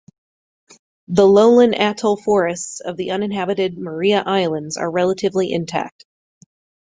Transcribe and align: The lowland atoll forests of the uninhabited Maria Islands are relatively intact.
The 1.09 1.27
lowland 1.27 1.75
atoll 1.75 2.17
forests 2.17 2.79
of 2.79 2.97
the 2.97 3.11
uninhabited 3.11 3.77
Maria 3.77 4.23
Islands 4.25 4.75
are 4.75 4.89
relatively 4.89 5.53
intact. 5.53 6.05